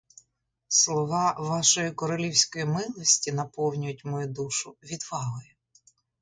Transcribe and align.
Слова 0.67 1.35
вашої 1.39 1.91
королівської 1.91 2.65
милості 2.65 3.31
наповнюють 3.31 4.05
мою 4.05 4.27
душу 4.27 4.77
відвагою. 4.83 5.53